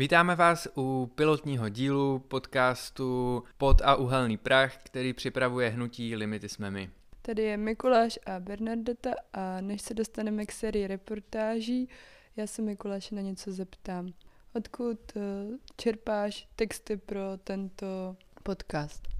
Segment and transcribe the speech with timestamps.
[0.00, 6.70] Vítáme vás u pilotního dílu podcastu Pod a uhelný prach, který připravuje hnutí Limity jsme
[6.70, 6.90] my.
[7.22, 11.88] Tady je Mikuláš a Bernardeta a než se dostaneme k sérii reportáží,
[12.36, 14.12] já se Mikuláše na něco zeptám.
[14.54, 15.22] Odkud uh,
[15.76, 19.17] čerpáš texty pro tento podcast?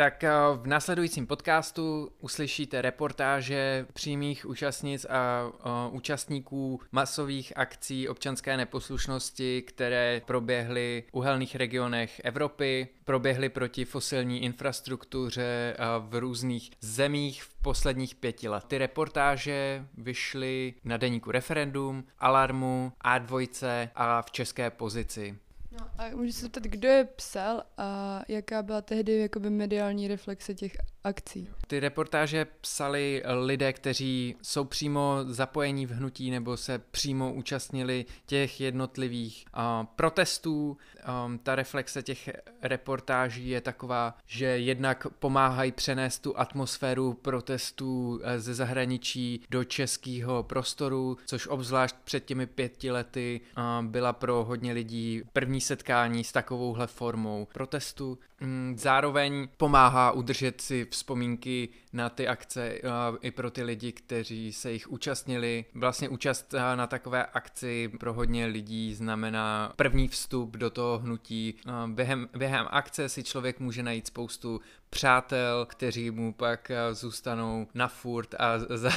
[0.00, 5.42] Tak eh, v následujícím podcastu uslyšíte reportáže přímých účastnic a
[5.88, 14.42] uh, účastníků masových akcí občanské neposlušnosti, které proběhly v uhelných regionech Evropy, proběhly proti fosilní
[14.42, 18.64] infrastruktuře uh, v různých zemích v posledních pěti let.
[18.68, 25.36] Ty reportáže vyšly na deníku Referendum, Alarmu, A2 a v české pozici.
[25.72, 30.54] No a můžu se zeptat, kdo je psal a jaká byla tehdy jakoby mediální reflexe
[30.54, 31.48] těch akcí?
[31.66, 38.60] Ty reportáže psali lidé, kteří jsou přímo zapojení v hnutí nebo se přímo účastnili těch
[38.60, 40.76] jednotlivých uh, protestů.
[41.26, 42.30] Um, ta reflexe těch
[42.62, 50.42] reportáží je taková, že jednak pomáhají přenést tu atmosféru protestů eh, ze zahraničí do českého
[50.42, 56.32] prostoru, což obzvlášť před těmi pěti lety uh, byla pro hodně lidí první setkání s
[56.32, 58.18] takovouhle formou protestu.
[58.40, 62.74] Mm, zároveň pomáhá udržet si vzpomínky na ty akce
[63.20, 65.64] i pro ty lidi, kteří se jich účastnili.
[65.74, 71.54] Vlastně účast na takové akci pro hodně lidí znamená první vstup do toho hnutí.
[71.86, 74.60] Během, během akce si člověk může najít spoustu
[74.90, 78.90] přátel, kteří mu pak zůstanou na furt a za...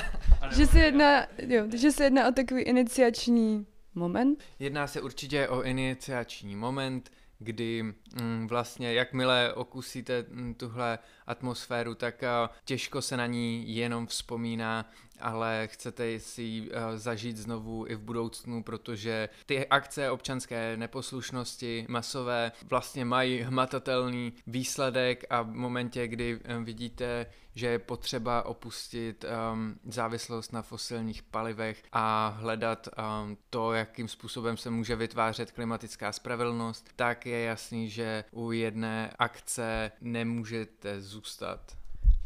[0.50, 4.44] že se jedná, jo, že se jedná o takový iniciační moment?
[4.58, 12.22] Jedná se určitě o iniciační moment, kdy mm, vlastně jakmile okusíte mm, tuhle atmosféru, tak
[12.22, 14.90] uh, těžko se na ní jenom vzpomíná,
[15.20, 21.86] ale chcete si ji uh, zažít znovu i v budoucnu, protože ty akce občanské neposlušnosti
[21.88, 27.26] masové vlastně mají hmatatelný výsledek a v momentě, kdy uh, vidíte,
[27.58, 34.56] že je potřeba opustit um, závislost na fosilních palivech a hledat um, to, jakým způsobem
[34.56, 41.17] se může vytvářet klimatická spravedlnost, tak je jasný, že u jedné akce nemůžete zůstat.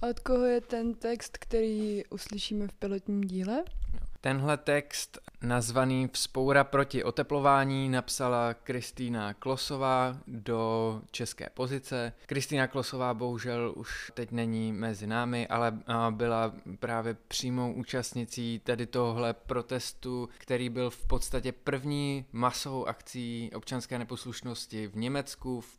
[0.03, 3.65] A od koho je ten text, který uslyšíme v pilotním díle?
[4.21, 12.13] Tenhle text nazvaný Vzpoura proti oteplování napsala Kristýna Klosová do české pozice.
[12.27, 15.79] Kristýna Klosová bohužel už teď není mezi námi, ale
[16.11, 23.99] byla právě přímou účastnicí tady tohle protestu, který byl v podstatě první masovou akcí občanské
[23.99, 25.79] neposlušnosti v Německu, v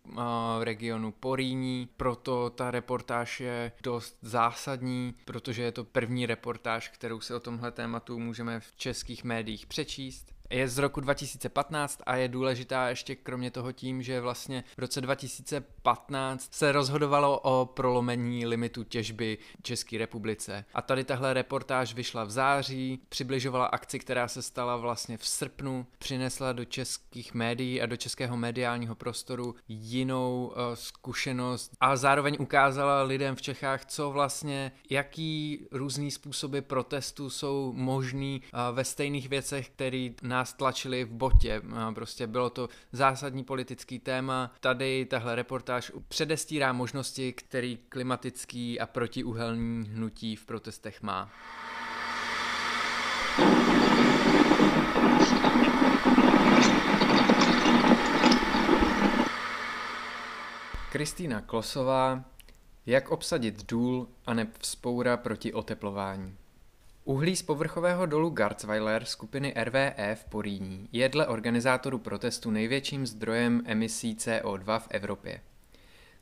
[0.64, 1.90] regionu Poríní.
[1.98, 7.72] Proto ta reportáž je dost zásadní, protože je to první reportáž, kterou se o tomhle
[7.72, 13.52] tématu můžeme v českých médiích přečíst je z roku 2015 a je důležitá ještě kromě
[13.52, 20.66] toho tím, že vlastně v roce 2015 se rozhodovalo o prolomení limitu těžby České republice.
[20.74, 25.86] A tady tahle reportáž vyšla v září, přibližovala akci, která se stala vlastně v srpnu,
[25.98, 33.04] přinesla do českých médií a do českého mediálního prostoru jinou uh, zkušenost a zároveň ukázala
[33.04, 39.70] lidem v Čechách, co vlastně, jaký různý způsoby protestu jsou možný uh, ve stejných věcech,
[39.70, 41.62] který nás nás tlačili v botě.
[41.96, 44.52] Prostě bylo to zásadní politický téma.
[44.60, 51.30] Tady tahle reportáž předestírá možnosti, který klimatický a protiuhelný hnutí v protestech má.
[60.92, 62.24] Kristýna Klosová
[62.86, 66.38] Jak obsadit důl a ne vzpoura proti oteplování.
[67.06, 73.62] Uhlí z povrchového dolu Garzweiler skupiny RWE v Poríní je dle organizátorů protestu největším zdrojem
[73.66, 75.42] emisí CO2 v Evropě.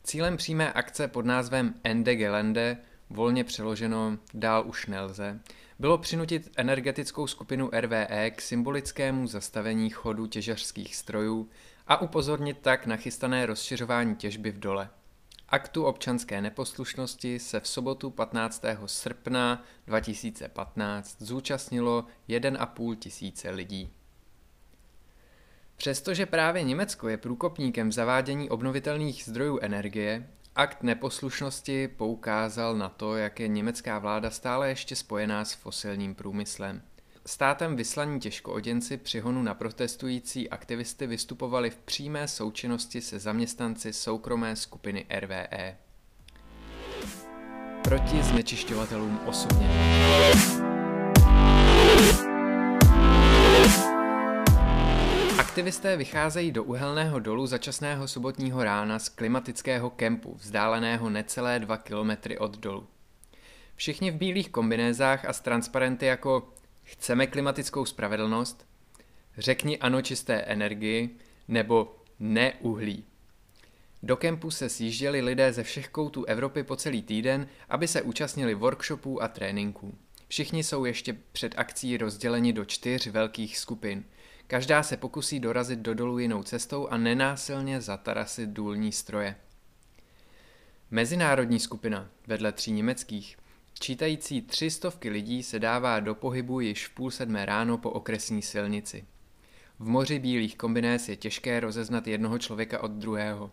[0.04, 2.78] Cílem přímé akce pod názvem Ende Gelände,
[3.10, 5.40] volně přeloženo dál už nelze,
[5.80, 11.50] bylo přinutit energetickou skupinu RWE k symbolickému zastavení chodu těžařských strojů
[11.88, 14.90] a upozornit tak na chystané rozšiřování těžby v dole–
[15.52, 18.64] Aktu občanské neposlušnosti se v sobotu 15.
[18.86, 23.90] srpna 2015 zúčastnilo 1,5 tisíce lidí.
[25.76, 33.16] Přestože právě Německo je průkopníkem v zavádění obnovitelných zdrojů energie, akt neposlušnosti poukázal na to,
[33.16, 36.82] jak je německá vláda stále ještě spojená s fosilním průmyslem.
[37.26, 44.56] Státem vyslaní těžkooděnci při honu na protestující aktivisty vystupovali v přímé součinnosti se zaměstnanci soukromé
[44.56, 45.78] skupiny RVE.
[47.84, 49.70] Proti znečišťovatelům osobně.
[55.38, 62.38] Aktivisté vycházejí do uhelného dolu začasného sobotního rána z klimatického kempu, vzdáleného necelé dva kilometry
[62.38, 62.88] od dolu.
[63.76, 66.54] Všichni v bílých kombinézách a s transparenty jako
[66.92, 68.66] chceme klimatickou spravedlnost,
[69.38, 71.18] řekni ano čisté energii
[71.48, 73.06] nebo ne uhlí.
[74.04, 78.54] Do kempu se sjížděli lidé ze všech koutů Evropy po celý týden, aby se účastnili
[78.54, 79.98] workshopů a tréninků.
[80.28, 84.04] Všichni jsou ještě před akcí rozděleni do čtyř velkých skupin.
[84.48, 89.36] Každá se pokusí dorazit do dolu jinou cestou a nenásilně zatarasit důlní stroje.
[90.92, 93.38] Mezinárodní skupina, vedle tří německých,
[93.82, 98.42] čítající tři stovky lidí se dává do pohybu již v půl sedmé ráno po okresní
[98.42, 99.06] silnici.
[99.80, 103.52] V moři bílých kombinéz je těžké rozeznat jednoho člověka od druhého.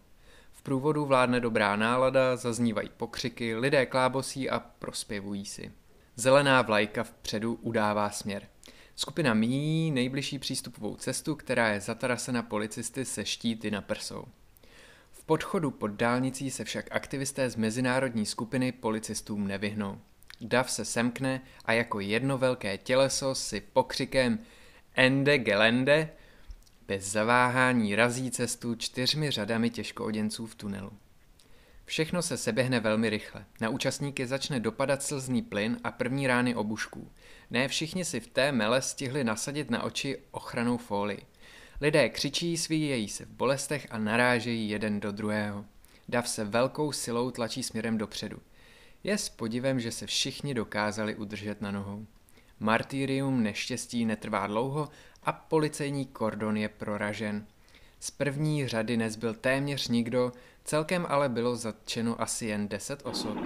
[0.53, 5.73] V průvodu vládne dobrá nálada, zaznívají pokřiky, lidé klábosí a prospěvují si.
[6.17, 8.47] Zelená vlajka vpředu udává směr.
[8.97, 14.25] Skupina míjí nejbližší přístupovou cestu, která je zatarasena policisty se štíty na prsou.
[15.11, 20.01] V podchodu pod dálnicí se však aktivisté z mezinárodní skupiny policistům nevyhnou.
[20.41, 24.39] Dav se semkne a jako jedno velké těleso si pokřikem
[24.95, 26.11] Ende Gelende
[26.89, 30.93] bez zaváhání razí cestu čtyřmi řadami těžkooděnců v tunelu.
[31.85, 33.45] Všechno se seběhne velmi rychle.
[33.61, 37.11] Na účastníky začne dopadat slzný plyn a první rány obušků.
[37.51, 41.23] Ne všichni si v té mele stihli nasadit na oči ochranou fólii.
[41.81, 45.65] Lidé křičí, svíjejí se v bolestech a narážejí jeden do druhého.
[46.09, 48.39] Dav se velkou silou tlačí směrem dopředu.
[49.05, 52.07] Je s podivem, že se všichni dokázali udržet na nohou.
[52.61, 54.89] Martyrium neštěstí netrvá dlouho
[55.23, 57.47] a policejní kordon je proražen.
[58.01, 60.33] Z první řady nezbyl téměř nikdo,
[60.65, 63.37] celkem ale bylo zatčeno asi jen 10 osob.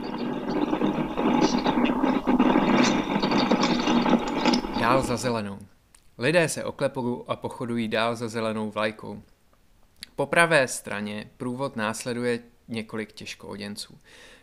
[4.81, 5.59] Dál za zelenou.
[6.19, 9.23] Lidé se oklepují a pochodují dál za zelenou vlajkou.
[10.17, 12.39] Po pravé straně průvod následuje
[12.73, 13.99] několik těžkooděnců.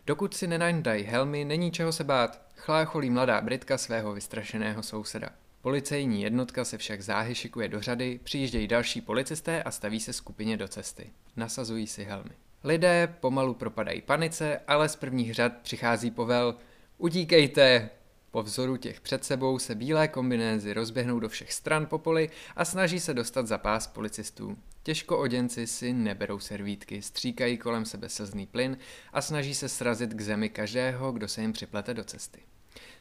[0.06, 5.30] Dokud si nenajdají helmy, není čeho se bát, chlácholí mladá Britka svého vystrašeného souseda.
[5.62, 10.58] Policejní jednotka se však záhy šikuje do řady, přijíždějí další policisté a staví se skupině
[10.58, 11.10] do cesty.
[11.36, 12.31] Nasazují si helmy.
[12.64, 16.56] Lidé pomalu propadají panice, ale z prvních řad přichází povel
[16.98, 17.90] Utíkejte!
[18.32, 22.66] Po vzoru těch před sebou se bílé kombinézy rozběhnou do všech stran po poli a
[22.66, 24.58] snaží se dostat za pás policistů.
[24.89, 28.77] Těžko oděnci si neberou servítky, stříkají kolem sebe slzný plyn
[29.13, 32.39] a snaží se srazit k zemi každého, kdo se jim připlete do cesty.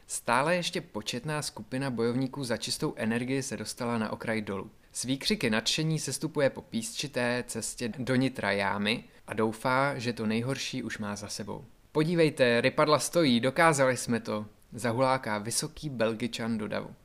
[0.07, 4.71] Stále ještě početná skupina bojovníků za čistou energii se dostala na okraj dolů.
[4.91, 10.83] S výkřiky nadšení sestupuje po písčité cestě do nitra jámy a doufá, že to nejhorší
[10.83, 11.65] už má za sebou.
[11.91, 16.95] Podívejte, rypadla stojí, dokázali jsme to, zahuláká vysoký belgičan do davu.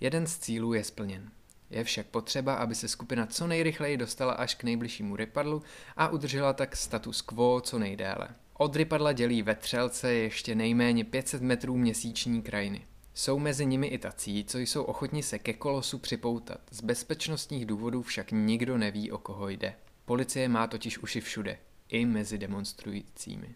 [0.00, 1.30] Jeden z cílů je splněn.
[1.70, 5.62] Je však potřeba, aby se skupina co nejrychleji dostala až k nejbližšímu rypadlu
[5.96, 8.28] a udržela tak status quo co nejdéle.
[8.54, 12.86] Od rypadla dělí vetřelce ještě nejméně 500 metrů měsíční krajiny.
[13.14, 16.60] Jsou mezi nimi i tací, co jsou ochotni se ke kolosu připoutat.
[16.70, 19.74] Z bezpečnostních důvodů však nikdo neví, o koho jde.
[20.04, 21.58] Policie má totiž uši všude,
[21.88, 23.54] i mezi demonstrujícími.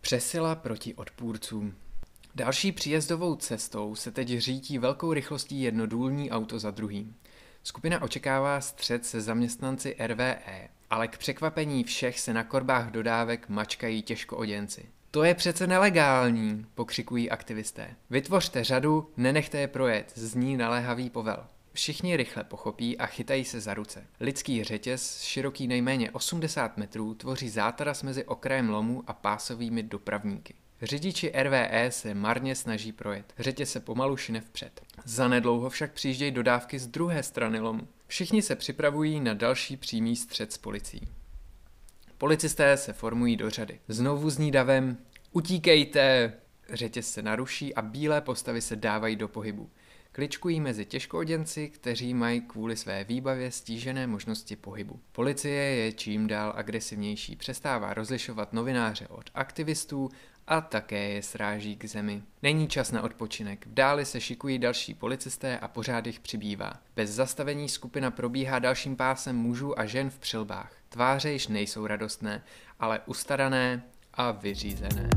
[0.00, 1.74] Přesila proti odpůrcům.
[2.34, 7.14] Další příjezdovou cestou se teď řítí velkou rychlostí jednodůlní auto za druhým.
[7.62, 14.02] Skupina očekává střed se zaměstnanci RVE, ale k překvapení všech se na korbách dodávek mačkají
[14.02, 14.88] těžko oděnci.
[15.10, 17.96] To je přece nelegální, pokřikují aktivisté.
[18.10, 21.46] Vytvořte řadu, nenechte je projet, zní naléhavý povel.
[21.72, 24.06] Všichni rychle pochopí a chytají se za ruce.
[24.20, 30.54] Lidský řetěz, široký nejméně 80 metrů, tvoří zátaras mezi okrajem lomu a pásovými dopravníky.
[30.82, 33.32] Řidiči RVE se marně snaží projet.
[33.38, 34.80] Řetě se pomalu šine vpřed.
[35.04, 37.88] Zanedlouho však přijíždějí dodávky z druhé strany lomu.
[38.06, 41.08] Všichni se připravují na další přímý střed s policií.
[42.18, 43.80] Policisté se formují do řady.
[43.88, 44.96] Znovu zní davem
[45.32, 46.32] Utíkejte!
[46.72, 49.70] Řetěz se naruší a bílé postavy se dávají do pohybu.
[50.12, 55.00] Kličkují mezi těžkooděnci, kteří mají kvůli své výbavě stížené možnosti pohybu.
[55.12, 60.10] Policie je čím dál agresivnější, přestává rozlišovat novináře od aktivistů
[60.46, 62.22] a také je sráží k zemi.
[62.42, 66.72] Není čas na odpočinek, v dáli se šikují další policisté a pořád jich přibývá.
[66.96, 70.72] Bez zastavení skupina probíhá dalším pásem mužů a žen v přilbách.
[70.88, 72.42] Tváře již nejsou radostné,
[72.80, 73.82] ale ustarané
[74.14, 75.10] a vyřízené.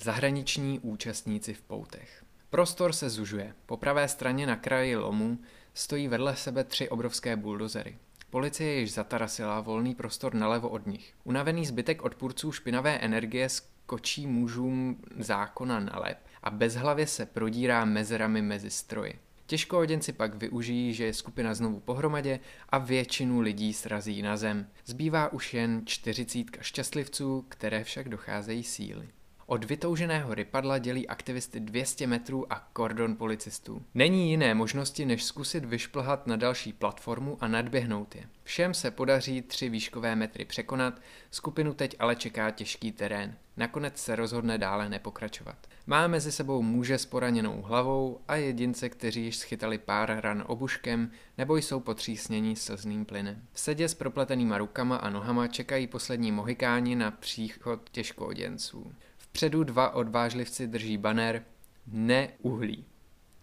[0.00, 2.24] Zahraniční účastníci v poutech.
[2.50, 3.54] Prostor se zužuje.
[3.66, 5.38] Po pravé straně na kraji lomu
[5.74, 7.98] stojí vedle sebe tři obrovské buldozery.
[8.34, 11.14] Policie již zatarasila volný prostor nalevo od nich.
[11.24, 18.42] Unavený zbytek odpůrců špinavé energie skočí mužům zákona na lep a bezhlavě se prodírá mezerami
[18.42, 19.18] mezi stroji.
[19.46, 24.66] Těžkooděnci pak využijí, že je skupina znovu pohromadě a většinu lidí srazí na zem.
[24.84, 29.08] Zbývá už jen čtyřicítka šťastlivců, které však docházejí síly.
[29.46, 33.82] Od vytouženého rypadla dělí aktivisty 200 metrů a kordon policistů.
[33.94, 38.24] Není jiné možnosti, než zkusit vyšplhat na další platformu a nadběhnout je.
[38.44, 43.36] Všem se podaří tři výškové metry překonat, skupinu teď ale čeká těžký terén.
[43.56, 45.56] Nakonec se rozhodne dále nepokračovat.
[45.86, 51.10] Má mezi sebou muže s poraněnou hlavou a jedince, kteří již schytali pár ran obuškem
[51.38, 53.42] nebo jsou potřísnění slzným plynem.
[53.52, 58.92] V sedě s propletenýma rukama a nohama čekají poslední mohikáni na příchod těžkooděnců.
[59.34, 61.44] Vpředu dva odvážlivci drží baner
[61.86, 62.84] Neuhlí.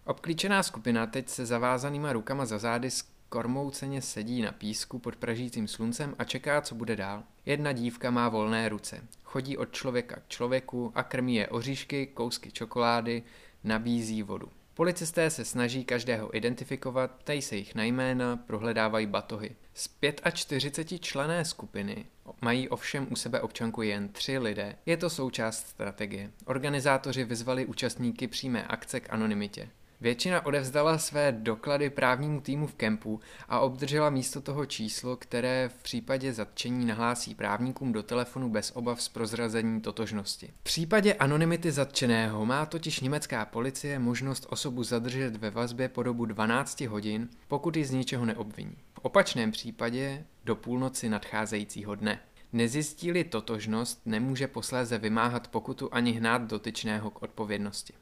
[0.06, 2.90] Obklíčená skupina teď se zavázanýma rukama za zády
[3.30, 7.24] kormouceně sedí na písku pod pražícím sluncem a čeká, co bude dál.
[7.46, 9.04] Jedna dívka má volné ruce.
[9.24, 13.24] Chodí od člověka k člověku a krmí je oříšky, kousky čokolády,
[13.64, 14.50] nabízí vodu.
[14.74, 19.56] Policisté se snaží každého identifikovat, ptají se jich na jména, prohledávají batohy.
[19.74, 19.90] Z
[20.34, 22.06] 45 člené skupiny
[22.42, 24.76] mají ovšem u sebe občanku jen tři lidé.
[24.86, 26.32] Je to součást strategie.
[26.46, 29.70] Organizátoři vyzvali účastníky přímé akce k anonymitě.
[30.02, 35.84] Většina odevzdala své doklady právnímu týmu v kempu a obdržela místo toho číslo, které v
[35.84, 40.50] případě zatčení nahlásí právníkům do telefonu bez obav z prozrazení totožnosti.
[40.60, 46.26] V případě anonymity zatčeného má totiž německá policie možnost osobu zadržet ve vazbě po dobu
[46.26, 48.78] 12 hodin, pokud ji z ničeho neobviní.
[48.94, 52.20] V opačném případě do půlnoci nadcházejícího dne.
[52.54, 57.94] Nezjistí-li totožnost, nemůže posléze vymáhat pokutu ani hnát dotyčného k odpovědnosti.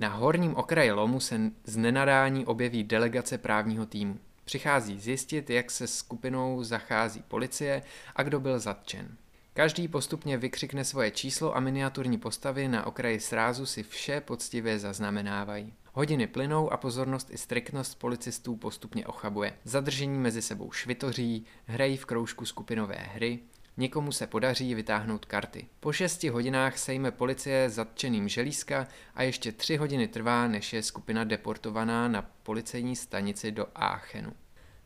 [0.00, 4.18] Na horním okraji lomu se z nenadání objeví delegace právního týmu.
[4.44, 7.82] Přichází zjistit, jak se skupinou zachází policie
[8.16, 9.16] a kdo byl zatčen.
[9.54, 15.74] Každý postupně vykřikne svoje číslo a miniaturní postavy na okraji srázu si vše poctivě zaznamenávají.
[15.92, 19.54] Hodiny plynou a pozornost i striktnost policistů postupně ochabuje.
[19.64, 23.38] Zadržení mezi sebou švitoří, hrají v kroužku skupinové hry,
[23.78, 25.66] Někomu se podaří vytáhnout karty.
[25.80, 31.24] Po šesti hodinách sejme policie zatčeným želízka a ještě tři hodiny trvá, než je skupina
[31.24, 34.32] deportovaná na policejní stanici do Aachenu.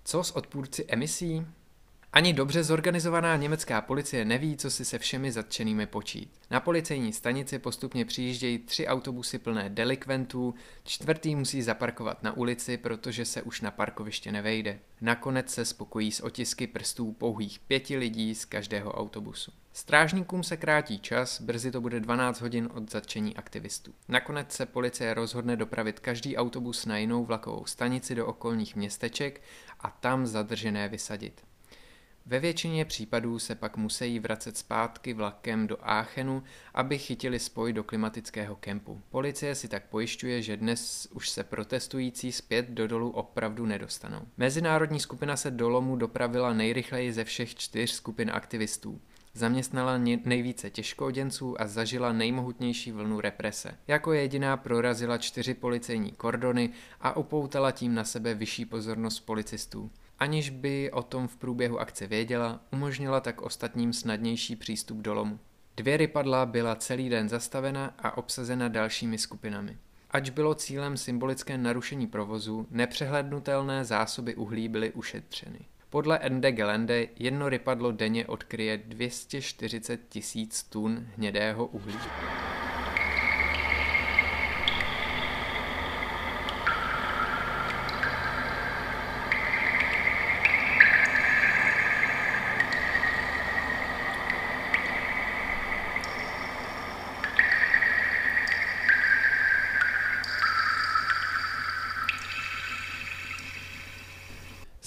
[0.05, 1.47] Co s odpůrci emisí?
[2.15, 6.31] Ani dobře zorganizovaná německá policie neví, co si se všemi zatčenými počít.
[6.51, 10.55] Na policejní stanici postupně přijíždějí tři autobusy plné delikventů,
[10.85, 14.79] čtvrtý musí zaparkovat na ulici, protože se už na parkoviště nevejde.
[15.01, 19.53] Nakonec se spokojí s otisky prstů pouhých pěti lidí z každého autobusu.
[19.73, 23.95] Strážníkům se krátí čas, brzy to bude 12 hodin od zatčení aktivistů.
[24.09, 29.43] Nakonec se policie rozhodne dopravit každý autobus na jinou vlakovou stanici do okolních městeček
[29.81, 31.43] a tam zadržené vysadit.
[32.27, 36.43] Ve většině případů se pak musí vracet zpátky vlakem do Aachenu,
[36.75, 39.01] aby chytili spoj do klimatického kempu.
[39.11, 44.21] Policie si tak pojišťuje, že dnes už se protestující zpět do dolu opravdu nedostanou.
[44.37, 49.01] Mezinárodní skupina se do lomu dopravila nejrychleji ze všech čtyř skupin aktivistů.
[49.35, 53.75] Zaměstnala nejvíce těžkooděnců a zažila nejmohutnější vlnu represe.
[53.89, 59.91] Jako jediná prorazila čtyři policejní kordony a upoutala tím na sebe vyšší pozornost policistů.
[60.23, 65.39] Aniž by o tom v průběhu akce věděla, umožnila tak ostatním snadnější přístup do lomu.
[65.77, 69.79] Dvě rypadla byla celý den zastavena a obsazena dalšími skupinami.
[70.11, 75.59] Ač bylo cílem symbolické narušení provozu, nepřehlednutelné zásoby uhlí byly ušetřeny.
[75.91, 81.99] Podle Ende Gelände jedno rypadlo denně odkryje 240 tisíc tun hnědého uhlí.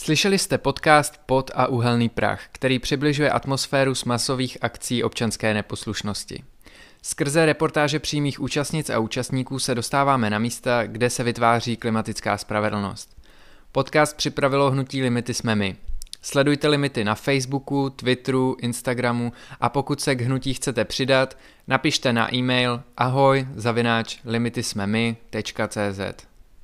[0.05, 6.43] Slyšeli jste podcast Pod a uhelný prach, který přibližuje atmosféru z masových akcí občanské neposlušnosti.
[7.01, 13.17] Skrze reportáže přímých účastnic a účastníků se dostáváme na místa, kde se vytváří klimatická spravedlnost.
[13.71, 15.75] Podcast připravilo hnutí Limity jsme my.
[16.21, 22.35] Sledujte limity na Facebooku, Twitteru, Instagramu a pokud se k hnutí chcete přidat, napište na
[22.35, 26.34] e-mail ahoj zavináč limitysmemy.cz.